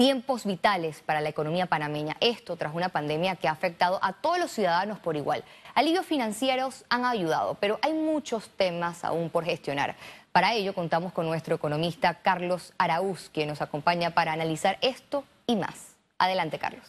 tiempos 0.00 0.46
vitales 0.46 1.02
para 1.04 1.20
la 1.20 1.28
economía 1.28 1.66
panameña. 1.66 2.16
Esto 2.20 2.56
tras 2.56 2.74
una 2.74 2.88
pandemia 2.88 3.36
que 3.36 3.48
ha 3.48 3.50
afectado 3.50 3.98
a 4.02 4.14
todos 4.14 4.38
los 4.38 4.50
ciudadanos 4.50 4.98
por 4.98 5.14
igual. 5.14 5.44
Alivios 5.74 6.06
financieros 6.06 6.86
han 6.88 7.04
ayudado, 7.04 7.58
pero 7.60 7.78
hay 7.82 7.92
muchos 7.92 8.48
temas 8.56 9.04
aún 9.04 9.28
por 9.28 9.44
gestionar. 9.44 9.96
Para 10.32 10.54
ello 10.54 10.74
contamos 10.74 11.12
con 11.12 11.26
nuestro 11.26 11.54
economista 11.54 12.14
Carlos 12.14 12.72
Araúz, 12.78 13.28
quien 13.30 13.50
nos 13.50 13.60
acompaña 13.60 14.14
para 14.14 14.32
analizar 14.32 14.78
esto 14.80 15.22
y 15.46 15.56
más. 15.56 15.96
Adelante, 16.16 16.58
Carlos. 16.58 16.86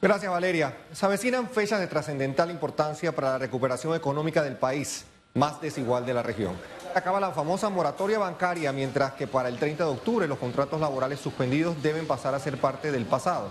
Gracias, 0.00 0.32
Valeria. 0.32 0.74
Se 0.90 1.04
avecinan 1.04 1.50
fechas 1.50 1.80
de 1.80 1.86
trascendental 1.86 2.50
importancia 2.50 3.14
para 3.14 3.32
la 3.32 3.38
recuperación 3.38 3.94
económica 3.94 4.42
del 4.42 4.56
país 4.56 5.04
más 5.34 5.60
desigual 5.60 6.06
de 6.06 6.14
la 6.14 6.22
región. 6.22 6.56
Acaba 6.94 7.18
la 7.18 7.32
famosa 7.32 7.68
moratoria 7.70 8.20
bancaria, 8.20 8.72
mientras 8.72 9.14
que 9.14 9.26
para 9.26 9.48
el 9.48 9.58
30 9.58 9.82
de 9.82 9.90
octubre 9.90 10.28
los 10.28 10.38
contratos 10.38 10.80
laborales 10.80 11.18
suspendidos 11.18 11.82
deben 11.82 12.06
pasar 12.06 12.36
a 12.36 12.38
ser 12.38 12.56
parte 12.58 12.92
del 12.92 13.04
pasado. 13.04 13.50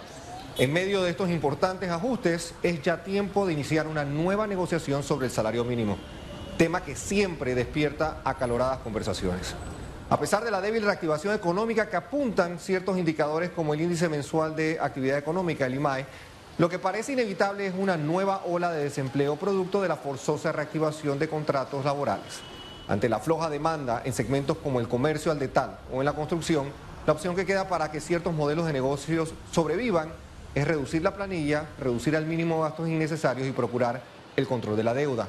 En 0.57 0.71
medio 0.71 1.03
de 1.03 1.09
estos 1.09 1.29
importantes 1.29 1.89
ajustes, 1.89 2.53
es 2.63 2.81
ya 2.81 3.03
tiempo 3.03 3.45
de 3.45 3.51
iniciar 3.51 3.87
una 3.87 4.05
nueva 4.05 4.47
negociación 4.47 5.03
sobre 5.03 5.25
el 5.25 5.31
salario 5.33 5.65
mínimo, 5.65 5.97
tema 6.57 6.85
que 6.85 6.95
siempre 6.95 7.53
despierta 7.53 8.21
acaloradas 8.23 8.77
conversaciones. 8.77 9.55
A 10.09 10.17
pesar 10.17 10.45
de 10.45 10.51
la 10.51 10.61
débil 10.61 10.85
reactivación 10.85 11.35
económica 11.35 11.89
que 11.89 11.97
apuntan 11.97 12.59
ciertos 12.59 12.97
indicadores 12.97 13.49
como 13.49 13.73
el 13.73 13.81
índice 13.81 14.07
mensual 14.07 14.55
de 14.55 14.77
actividad 14.79 15.17
económica, 15.17 15.65
el 15.65 15.75
IMAE, 15.75 16.05
lo 16.59 16.69
que 16.69 16.79
parece 16.79 17.11
inevitable 17.11 17.67
es 17.67 17.73
una 17.77 17.97
nueva 17.97 18.43
ola 18.45 18.71
de 18.71 18.85
desempleo 18.85 19.35
producto 19.35 19.81
de 19.81 19.89
la 19.89 19.97
forzosa 19.97 20.53
reactivación 20.53 21.19
de 21.19 21.27
contratos 21.27 21.83
laborales. 21.83 22.52
Ante 22.87 23.07
la 23.07 23.19
floja 23.19 23.49
demanda 23.49 24.01
en 24.03 24.13
segmentos 24.13 24.57
como 24.57 24.79
el 24.79 24.87
comercio 24.87 25.31
al 25.31 25.39
detal 25.39 25.77
o 25.91 26.01
en 26.01 26.05
la 26.05 26.13
construcción, 26.13 26.67
la 27.05 27.13
opción 27.13 27.35
que 27.35 27.45
queda 27.45 27.67
para 27.67 27.91
que 27.91 28.01
ciertos 28.01 28.33
modelos 28.33 28.65
de 28.65 28.73
negocios 28.73 29.33
sobrevivan 29.51 30.09
es 30.53 30.67
reducir 30.67 31.01
la 31.01 31.15
planilla, 31.15 31.65
reducir 31.79 32.15
al 32.15 32.25
mínimo 32.25 32.61
gastos 32.61 32.87
innecesarios 32.87 33.47
y 33.47 33.51
procurar 33.51 34.01
el 34.35 34.47
control 34.47 34.75
de 34.75 34.83
la 34.83 34.93
deuda. 34.93 35.27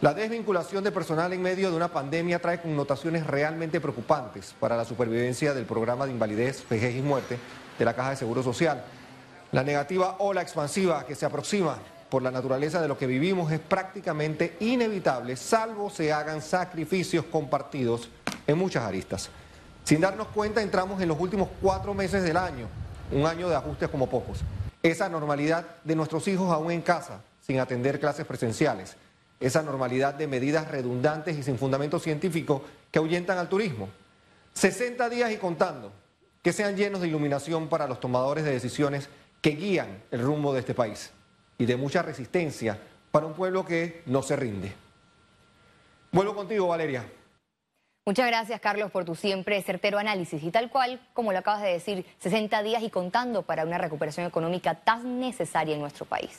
La 0.00 0.14
desvinculación 0.14 0.84
de 0.84 0.92
personal 0.92 1.32
en 1.32 1.42
medio 1.42 1.70
de 1.70 1.76
una 1.76 1.88
pandemia 1.88 2.38
trae 2.38 2.60
connotaciones 2.60 3.26
realmente 3.26 3.80
preocupantes 3.80 4.54
para 4.58 4.76
la 4.76 4.84
supervivencia 4.84 5.54
del 5.54 5.64
programa 5.64 6.04
de 6.04 6.12
invalidez, 6.12 6.64
vejez 6.68 6.94
y 6.96 7.02
muerte 7.02 7.38
de 7.78 7.84
la 7.84 7.94
Caja 7.94 8.10
de 8.10 8.16
Seguro 8.16 8.42
Social. 8.42 8.84
La 9.52 9.62
negativa 9.62 10.16
ola 10.18 10.42
expansiva 10.42 11.06
que 11.06 11.14
se 11.14 11.26
aproxima 11.26 11.78
por 12.14 12.22
la 12.22 12.30
naturaleza 12.30 12.80
de 12.80 12.86
lo 12.86 12.96
que 12.96 13.08
vivimos 13.08 13.50
es 13.50 13.58
prácticamente 13.58 14.56
inevitable, 14.60 15.34
salvo 15.34 15.90
se 15.90 16.12
hagan 16.12 16.40
sacrificios 16.40 17.24
compartidos 17.24 18.08
en 18.46 18.56
muchas 18.56 18.84
aristas. 18.84 19.30
Sin 19.82 20.00
darnos 20.00 20.28
cuenta, 20.28 20.62
entramos 20.62 21.02
en 21.02 21.08
los 21.08 21.18
últimos 21.18 21.48
cuatro 21.60 21.92
meses 21.92 22.22
del 22.22 22.36
año, 22.36 22.68
un 23.10 23.26
año 23.26 23.48
de 23.48 23.56
ajustes 23.56 23.88
como 23.88 24.08
pocos. 24.08 24.42
Esa 24.80 25.08
normalidad 25.08 25.66
de 25.82 25.96
nuestros 25.96 26.28
hijos 26.28 26.52
aún 26.52 26.70
en 26.70 26.82
casa, 26.82 27.20
sin 27.44 27.58
atender 27.58 27.98
clases 27.98 28.24
presenciales. 28.24 28.94
Esa 29.40 29.64
normalidad 29.64 30.14
de 30.14 30.28
medidas 30.28 30.70
redundantes 30.70 31.36
y 31.36 31.42
sin 31.42 31.58
fundamento 31.58 31.98
científico 31.98 32.62
que 32.92 33.00
ahuyentan 33.00 33.38
al 33.38 33.48
turismo. 33.48 33.88
60 34.52 35.08
días 35.08 35.32
y 35.32 35.38
contando, 35.38 35.90
que 36.44 36.52
sean 36.52 36.76
llenos 36.76 37.00
de 37.00 37.08
iluminación 37.08 37.66
para 37.66 37.88
los 37.88 37.98
tomadores 37.98 38.44
de 38.44 38.52
decisiones 38.52 39.08
que 39.40 39.50
guían 39.56 40.00
el 40.12 40.22
rumbo 40.22 40.52
de 40.52 40.60
este 40.60 40.74
país 40.74 41.10
y 41.58 41.66
de 41.66 41.76
mucha 41.76 42.02
resistencia 42.02 42.78
para 43.10 43.26
un 43.26 43.34
pueblo 43.34 43.64
que 43.64 44.02
no 44.06 44.22
se 44.22 44.36
rinde. 44.36 44.72
Vuelvo 46.10 46.34
contigo, 46.34 46.68
Valeria. 46.68 47.04
Muchas 48.06 48.26
gracias, 48.26 48.60
Carlos, 48.60 48.90
por 48.90 49.04
tu 49.04 49.14
siempre 49.14 49.62
certero 49.62 49.98
análisis 49.98 50.42
y 50.42 50.50
tal 50.50 50.68
cual, 50.68 51.00
como 51.14 51.32
lo 51.32 51.38
acabas 51.38 51.62
de 51.62 51.70
decir, 51.70 52.04
60 52.18 52.62
días 52.62 52.82
y 52.82 52.90
contando 52.90 53.42
para 53.42 53.64
una 53.64 53.78
recuperación 53.78 54.26
económica 54.26 54.74
tan 54.74 55.20
necesaria 55.20 55.74
en 55.74 55.80
nuestro 55.80 56.04
país. 56.04 56.38